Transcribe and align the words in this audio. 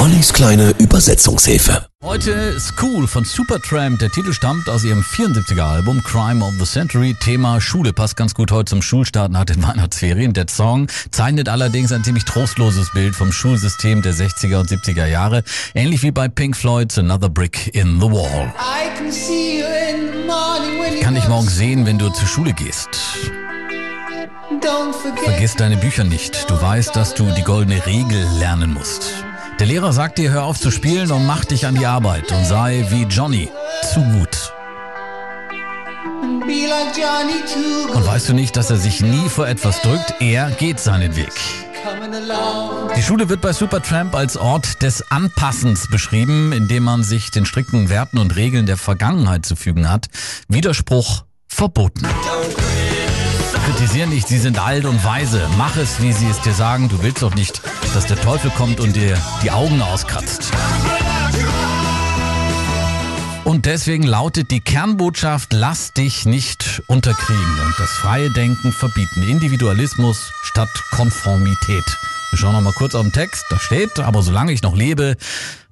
Ollis 0.00 0.32
kleine 0.32 0.70
Übersetzungshilfe. 0.78 1.86
Heute 2.02 2.58
School 2.58 3.06
von 3.06 3.26
Supertramp. 3.26 3.98
Der 3.98 4.08
Titel 4.08 4.32
stammt 4.32 4.66
aus 4.70 4.82
ihrem 4.82 5.02
74er 5.02 5.60
Album 5.60 6.02
Crime 6.02 6.42
of 6.42 6.54
the 6.58 6.64
Century. 6.64 7.14
Thema 7.20 7.60
Schule 7.60 7.92
passt 7.92 8.16
ganz 8.16 8.32
gut 8.32 8.50
heute 8.50 8.70
zum 8.70 8.80
Schulstart 8.80 9.30
nach 9.30 9.44
den 9.44 9.62
Weihnachtsferien. 9.66 10.32
Der 10.32 10.46
Song 10.48 10.86
zeichnet 11.10 11.50
allerdings 11.50 11.92
ein 11.92 12.02
ziemlich 12.02 12.24
trostloses 12.24 12.90
Bild 12.92 13.14
vom 13.14 13.30
Schulsystem 13.30 14.00
der 14.00 14.14
60er 14.14 14.60
und 14.60 14.70
70er 14.70 15.04
Jahre. 15.04 15.42
Ähnlich 15.74 16.02
wie 16.02 16.12
bei 16.12 16.28
Pink 16.28 16.56
Floyd's 16.56 16.96
Another 16.96 17.28
Brick 17.28 17.74
in 17.74 18.00
the 18.00 18.06
Wall. 18.06 18.54
Ich 20.94 21.00
kann 21.02 21.14
dich 21.14 21.28
morgen 21.28 21.48
sehen, 21.48 21.84
wenn 21.84 21.98
du 21.98 22.08
zur 22.08 22.26
Schule 22.26 22.54
gehst. 22.54 22.88
Vergiss 25.24 25.56
deine 25.56 25.76
Bücher 25.76 26.04
nicht. 26.04 26.48
Du 26.48 26.60
weißt, 26.60 26.96
dass 26.96 27.12
du 27.12 27.30
die 27.36 27.42
goldene 27.42 27.84
Regel 27.84 28.26
lernen 28.38 28.72
musst. 28.72 29.19
Der 29.60 29.66
Lehrer 29.66 29.92
sagt 29.92 30.16
dir, 30.16 30.30
hör 30.30 30.44
auf 30.44 30.58
zu 30.58 30.70
spielen 30.70 31.12
und 31.12 31.26
mach 31.26 31.44
dich 31.44 31.66
an 31.66 31.74
die 31.74 31.84
Arbeit 31.84 32.32
und 32.32 32.46
sei 32.46 32.86
wie 32.88 33.02
Johnny, 33.02 33.50
zu 33.92 34.00
gut. 34.00 34.54
Und 37.94 38.06
weißt 38.06 38.30
du 38.30 38.32
nicht, 38.32 38.56
dass 38.56 38.70
er 38.70 38.78
sich 38.78 39.02
nie 39.02 39.28
vor 39.28 39.46
etwas 39.46 39.82
drückt? 39.82 40.14
Er 40.18 40.50
geht 40.50 40.80
seinen 40.80 41.14
Weg. 41.14 41.34
Die 42.96 43.02
Schule 43.02 43.28
wird 43.28 43.42
bei 43.42 43.52
Supertramp 43.52 44.14
als 44.14 44.38
Ort 44.38 44.80
des 44.80 45.10
Anpassens 45.10 45.88
beschrieben, 45.90 46.52
in 46.52 46.66
dem 46.66 46.84
man 46.84 47.02
sich 47.02 47.30
den 47.30 47.44
strikten 47.44 47.90
Werten 47.90 48.16
und 48.16 48.36
Regeln 48.36 48.64
der 48.64 48.78
Vergangenheit 48.78 49.44
zu 49.44 49.56
fügen 49.56 49.90
hat. 49.90 50.06
Widerspruch 50.48 51.24
verboten. 51.46 52.06
Kritisier 53.58 54.06
nicht, 54.06 54.28
sie 54.28 54.38
sind 54.38 54.58
alt 54.58 54.84
und 54.84 55.04
weise. 55.04 55.48
Mach 55.56 55.76
es, 55.76 56.00
wie 56.00 56.12
sie 56.12 56.28
es 56.28 56.40
dir 56.40 56.52
sagen. 56.52 56.88
Du 56.88 57.02
willst 57.02 57.22
doch 57.22 57.34
nicht, 57.34 57.60
dass 57.94 58.06
der 58.06 58.20
Teufel 58.20 58.50
kommt 58.50 58.80
und 58.80 58.94
dir 58.94 59.16
die 59.42 59.50
Augen 59.50 59.82
auskratzt. 59.82 60.50
Und 63.44 63.66
deswegen 63.66 64.04
lautet 64.04 64.50
die 64.50 64.60
Kernbotschaft, 64.60 65.52
lass 65.52 65.92
dich 65.92 66.26
nicht 66.26 66.82
unterkriegen 66.86 67.60
und 67.64 67.74
das 67.78 67.90
freie 67.90 68.30
Denken 68.30 68.72
verbieten. 68.72 69.22
Individualismus 69.22 70.32
statt 70.42 70.70
Konformität. 70.90 71.84
Wir 72.30 72.38
schauen 72.38 72.52
noch 72.52 72.60
mal 72.60 72.72
kurz 72.72 72.94
auf 72.94 73.02
den 73.02 73.12
Text. 73.12 73.44
Da 73.50 73.58
steht, 73.58 73.98
aber 73.98 74.22
solange 74.22 74.52
ich 74.52 74.62
noch 74.62 74.76
lebe, 74.76 75.16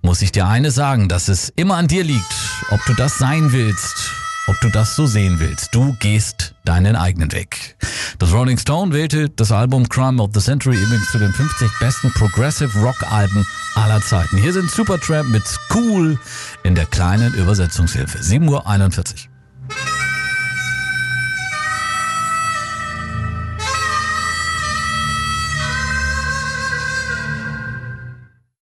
muss 0.02 0.22
ich 0.22 0.32
dir 0.32 0.46
eines 0.46 0.74
sagen, 0.74 1.08
dass 1.08 1.28
es 1.28 1.52
immer 1.56 1.76
an 1.76 1.86
dir 1.86 2.04
liegt, 2.04 2.34
ob 2.70 2.84
du 2.86 2.94
das 2.94 3.18
sein 3.18 3.52
willst 3.52 4.12
ob 4.48 4.60
du 4.60 4.70
das 4.70 4.96
so 4.96 5.06
sehen 5.06 5.38
willst. 5.40 5.74
Du 5.74 5.94
gehst 6.00 6.47
deinen 6.68 6.96
eigenen 6.96 7.32
Weg. 7.32 7.76
Das 8.18 8.32
Rolling 8.32 8.58
Stone 8.58 8.92
wählte 8.92 9.30
das 9.30 9.52
Album 9.52 9.88
Crime 9.88 10.22
of 10.22 10.30
the 10.34 10.40
Century 10.40 10.76
übrigens 10.76 11.10
zu 11.10 11.18
den 11.18 11.32
50 11.32 11.70
besten 11.80 12.12
Progressive 12.12 12.78
Rock 12.80 13.10
Alben 13.10 13.46
aller 13.74 14.02
Zeiten. 14.02 14.36
Hier 14.36 14.52
sind 14.52 14.70
Supertramp 14.70 15.30
mit 15.30 15.44
School 15.46 16.18
in 16.64 16.74
der 16.74 16.84
kleinen 16.84 17.32
Übersetzungshilfe. 17.34 18.18
7.41 18.18 19.28
Uhr. 19.28 19.37